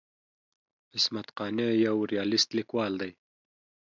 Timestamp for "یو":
1.85-1.97